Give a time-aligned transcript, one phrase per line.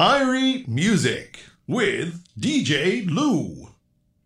[0.00, 1.38] Irie Music
[1.68, 3.68] with DJ Lu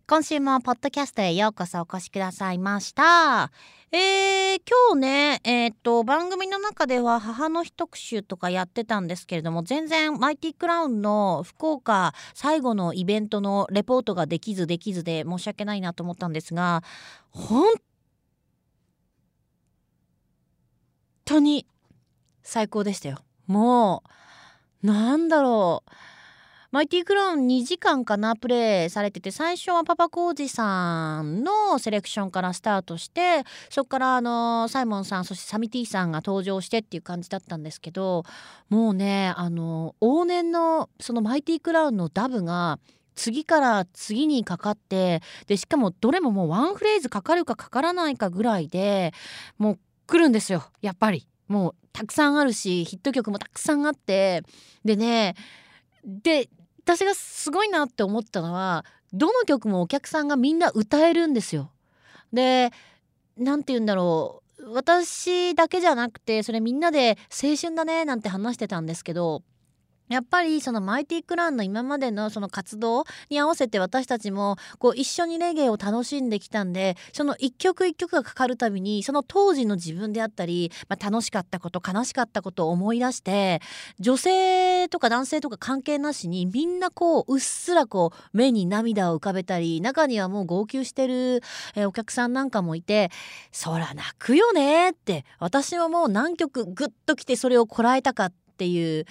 [0.07, 3.51] 今週もポッドキャストへようこそお越しくださいました。
[3.91, 16.83] えー、今日ね、えーっと、番組の中では母の日特集とかやってたんですけれども、全然マイティクラウンの福岡最後のイベントのレポートができずできずで申し訳ないなと思ったんですが、
[17.31, 17.65] 本
[21.25, 21.67] 当に
[22.43, 23.17] 最高でしたよ。
[23.45, 24.09] もう、
[24.83, 25.91] なんだろう。
[26.75, 38.25] マイティクラウン2時間かなプレイされてて最初はパパコージさんのセレクションからスタートしてそこからあのサイモンさんそしてサミティさんが登場してっていう感じだったんですけど
[38.67, 42.77] もうねあの往年のそのマイティクラウンのダブが
[43.15, 49.13] 次から次にかかってでしかもどれももうワンフレーズかかるかかからないかぐらいで
[49.57, 51.25] もう来るんですよやっぱり。
[51.47, 54.43] もうたくさんあるしヒット曲もたくさんあって
[54.83, 55.35] でね
[56.03, 56.49] で
[56.83, 61.71] 私がすごいなって思ったのはどの曲もお客さんがみんな歌えるんですよ。
[62.33, 62.71] で
[63.37, 69.43] 何て言うんだろう私だけじゃなくてそれみんなで青春だねなんて話してたんですけど
[70.09, 83.61] やっぱりそのマイティクランの今までのその活動に合わせて私たちもこう一緒にレゲエを楽しんできたんでその一曲一曲がかかるたびにその当時の自分であったり、まあ、楽しかったこと悲しかったことを思い出して
[83.99, 91.41] 女性とか男性とか関係なしにみんなこううっすらこう目に涙を浮かべたり中にはもう号泣してる、
[91.87, 93.09] お客さんなんかもいて
[93.51, 99.05] そら泣くよねって私はもう何曲グッときてそれをこらえたかっていう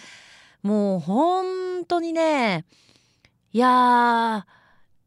[0.65, 2.65] もう本当にね
[3.53, 4.47] いや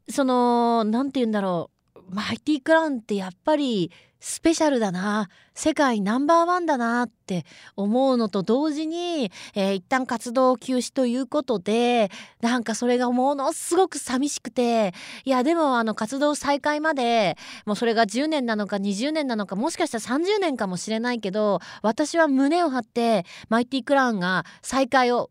[0.08, 1.78] その何て言うんだろう。
[2.10, 5.28] マイティクラウンってやっぱりスペシャルだな。
[5.54, 7.44] 世界ナンバーワンだなって
[7.76, 25.30] 思うのと同時に、えー一旦活動休止ということでなんかそれがものすごく寂しくていやでもあの活動再開までもうそれが10年なのか20年なのかもしかしたら30年かもしれないけど私は胸を張ってマイティクラウンが再開を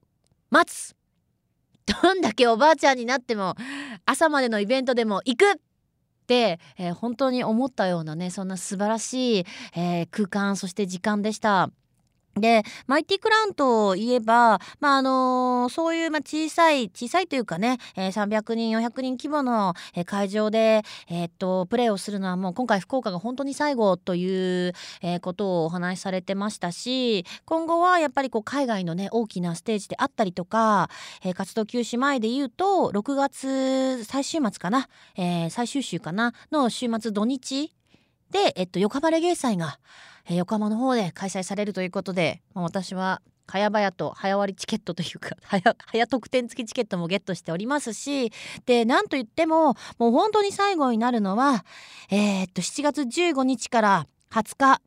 [0.50, 0.96] 待つ
[1.86, 3.56] どんだけおばあちゃんになっても
[4.06, 5.56] 朝までのイベントでも行くっ
[6.28, 11.70] て、えー本当に思ったようなねそんな素晴らしい、えー空間そして時間でした。
[12.40, 30.90] でマイティクラウンといえば、まああのそういう、まあ、小さい小さいというかね、えー300人400人規模の、えー会場で、えーっとプレーをするのはもう今回福岡が本当に最後という、えーことをお話しされてましたし今後はやっぱりこう海外のね大きなステージであったりとか、
[31.24, 37.74] えー活動休止前で言うと6月最終末かな、えー最終週かなの週末土日
[38.32, 39.80] で、えっと、横浜レゲエ祭が、
[40.30, 48.32] 横浜の方で開催されるということで、まあ私は早々と早割チケットというか 早早特典付きチケットもゲットしておりますし
[48.66, 51.64] でなんといってももう本当に最後になるのは
[52.10, 54.82] えーっと7月15日から20日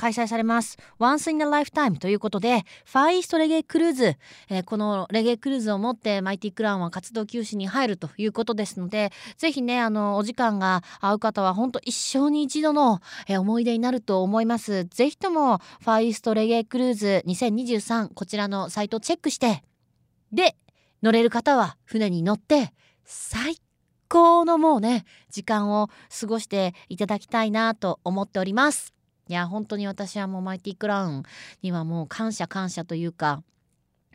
[0.00, 0.78] 開催されます。
[0.98, 4.16] Once in a Lifetime ということで、ファーイーストレゲエクルーズ、
[4.48, 14.84] えーこのレゲエクルーズをもってマイティクラウンは活動休止に入るということですので、ぜひね、あの、お時間が合う方は本当一生に一度の、えー思い出になると思います。
[14.84, 19.62] ぜひとも、ファーイーストレゲエクルーズ2023、こちらのサイトをチェックして、
[20.32, 20.56] で、
[21.02, 22.72] 乗れる方は船に乗って、
[23.04, 23.56] 最
[24.08, 25.90] 高のもうね、時間を
[26.20, 28.94] 過ごしていただきたいなと思っております。
[29.30, 31.22] いや本当に私はもうマイティクラウン
[31.62, 33.44] にはもう感謝感謝というか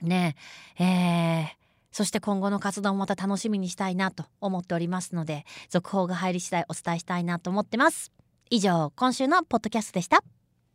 [0.02, 0.36] ね
[0.78, 1.66] えー
[1.96, 8.12] そして今後の活動もまた楽しみにしたいなと思っておりますので続報が入り次第お伝えしたいなと思ってます。
[8.50, 10.22] 以上今週のポッドキャストでした。